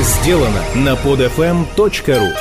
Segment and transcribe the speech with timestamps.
[0.00, 2.32] сделано на podfm.ru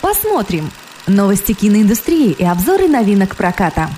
[0.00, 0.70] Посмотрим.
[1.06, 3.90] Новости киноиндустрии и обзоры новинок проката.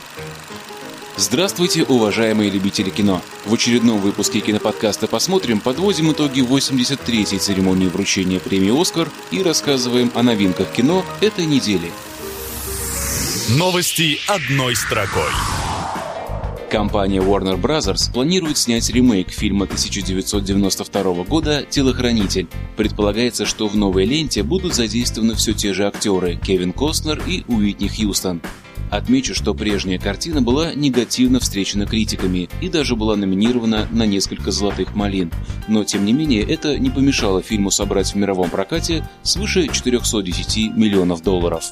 [1.16, 3.22] Здравствуйте, уважаемые любители кино!
[3.44, 10.22] В очередном выпуске киноподкаста «Посмотрим» подводим итоги 83-й церемонии вручения премии «Оскар» и рассказываем о
[10.22, 11.92] новинках кино этой недели.
[13.50, 15.61] Новости одной строкой.
[16.72, 18.10] Компания Warner Bros.
[18.14, 22.48] планирует снять ремейк фильма 1992 года «Телохранитель».
[22.78, 27.88] Предполагается, что в новой ленте будут задействованы все те же актеры Кевин Костнер и Уитни
[27.88, 28.40] Хьюстон.
[28.90, 34.94] Отмечу, что прежняя картина была негативно встречена критиками и даже была номинирована на несколько золотых
[34.94, 35.30] малин.
[35.68, 41.22] Но, тем не менее, это не помешало фильму собрать в мировом прокате свыше 410 миллионов
[41.22, 41.70] долларов.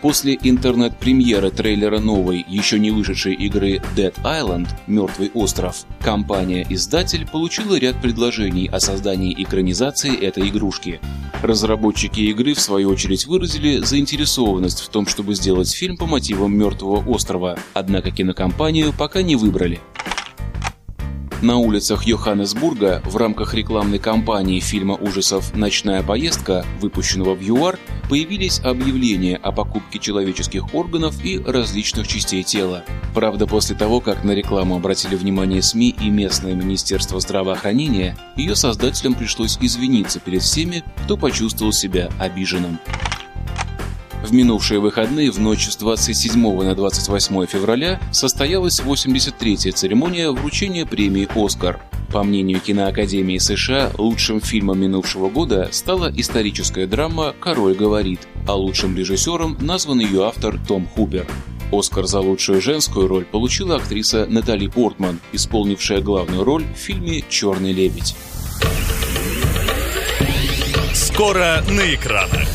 [0.00, 8.00] После интернет-премьеры трейлера новой, еще не вышедшей игры Dead Island «Мертвый остров», компания-издатель получила ряд
[8.00, 11.00] предложений о создании экранизации этой игрушки.
[11.42, 17.02] Разработчики игры, в свою очередь, выразили заинтересованность в том, чтобы сделать фильм по мотивам «Мертвого
[17.08, 19.80] острова», однако кинокомпанию пока не выбрали.
[21.42, 27.78] На улицах Йоханнесбурга в рамках рекламной кампании фильма ужасов «Ночная поездка», выпущенного в ЮАР,
[28.08, 32.84] появились объявления о покупке человеческих органов и различных частей тела.
[33.14, 39.14] Правда, после того, как на рекламу обратили внимание СМИ и местное Министерство здравоохранения, ее создателям
[39.14, 42.78] пришлось извиниться перед всеми, кто почувствовал себя обиженным.
[44.22, 51.28] В минувшие выходные в ночь с 27 на 28 февраля состоялась 83-я церемония вручения премии
[51.34, 51.80] «Оскар».
[52.12, 58.96] По мнению киноакадемии США, лучшим фильмом минувшего года стала историческая драма «Король говорит», а лучшим
[58.96, 61.26] режиссером назван ее автор Том Хупер.
[61.70, 67.72] Оскар за лучшую женскую роль получила актриса Натали Портман, исполнившая главную роль в фильме «Черный
[67.72, 68.16] лебедь».
[70.94, 72.48] Скоро на экранах.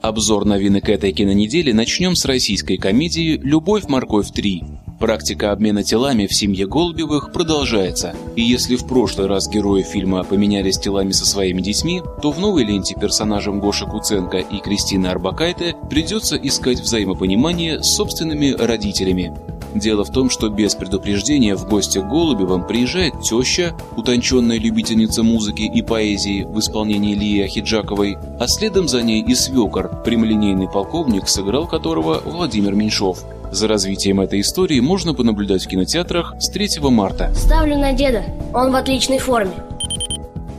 [0.00, 4.71] Обзор новинок этой кинонедели начнем с российской комедии «Любовь, морковь 3».
[5.02, 8.14] Практика обмена телами в семье Голубевых продолжается.
[8.36, 12.62] И если в прошлый раз герои фильма поменялись телами со своими детьми, то в новой
[12.62, 19.36] ленте персонажам Гоша Куценко и Кристины Арбакайте придется искать взаимопонимание с собственными родителями.
[19.74, 25.62] Дело в том, что без предупреждения в гости к Голубевым приезжает теща, утонченная любительница музыки
[25.62, 31.66] и поэзии в исполнении Лии Ахиджаковой, а следом за ней и свекор, прямолинейный полковник, сыграл
[31.66, 33.24] которого Владимир Меньшов.
[33.52, 37.30] За развитием этой истории можно понаблюдать в кинотеатрах с 3 марта.
[37.34, 38.24] Ставлю на деда,
[38.54, 39.52] он в отличной форме.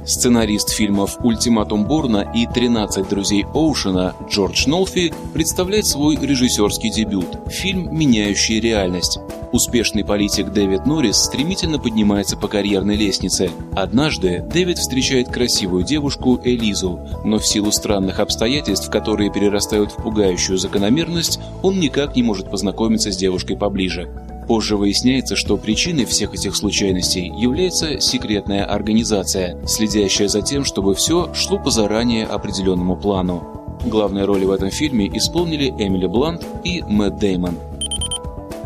[0.06, 7.98] Сценарист фильмов «Ультиматум Борна» и «13 друзей Оушена» Джордж Нолфи представляет свой режиссерский дебют– фильм
[7.98, 9.18] «Меняющий реальность».
[9.54, 13.52] Успешный политик Дэвид Норрис стремительно поднимается по карьерной лестнице.
[13.74, 20.58] Однажды Дэвид встречает красивую девушку Элизу, но в силу странных обстоятельств, которые перерастают в пугающую
[20.58, 24.10] закономерность, он никак не может познакомиться с девушкой поближе.
[24.48, 31.32] Позже выясняется, что причиной всех этих случайностей является секретная организация, следящая за тем, чтобы все
[31.36, 33.78] шло по заранее определенному плану.
[33.86, 37.56] Главные роли в этом фильме исполнили Эмили Блант и Мэтт Деймон.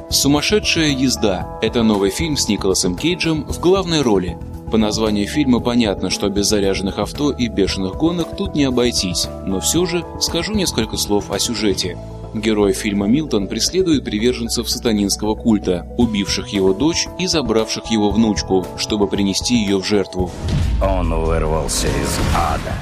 [0.09, 4.37] «Сумасшедшая езда»– это новый фильм с Николасом Кейджем в главной роли.
[4.71, 9.59] По названию фильма понятно, что без заряженных авто и бешеных гонок тут не обойтись, но
[9.59, 11.97] все же скажу несколько слов о сюжете.
[12.33, 19.07] Герой фильма Милтон преследует приверженцев сатанинского культа, убивших его дочь и забравших его внучку, чтобы
[19.07, 20.31] принести ее в жертву.
[20.81, 22.73] Он вырвался из ада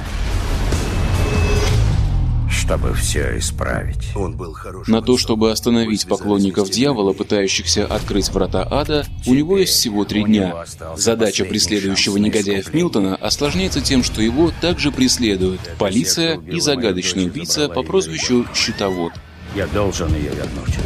[2.66, 4.08] чтобы все исправить.
[4.16, 9.58] Он был хорошим На то, чтобы остановить поклонников дьявола, пытающихся открыть врата ада, у него
[9.58, 10.64] есть всего три дня.
[10.96, 17.82] Задача преследующего негодяев Милтона осложняется тем, что его также преследуют полиция и загадочный убийца по
[17.82, 19.12] прозвищу Щитовод.
[19.54, 20.76] Я должен ее вернуть.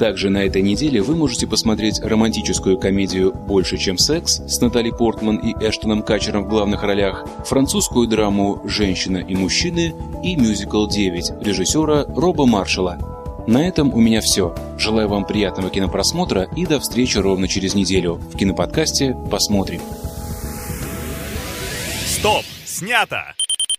[0.00, 5.36] Также на этой неделе вы можете посмотреть романтическую комедию «Больше, чем секс» с Натали Портман
[5.36, 9.94] и Эштоном Качером в главных ролях, французскую драму «Женщина и мужчины»
[10.24, 13.44] и мюзикл «9» режиссера Роба Маршалла.
[13.46, 14.54] На этом у меня все.
[14.78, 19.82] Желаю вам приятного кинопросмотра и до встречи ровно через неделю в киноподкасте «Посмотрим».
[22.06, 22.46] Стоп!
[22.64, 23.34] Снято!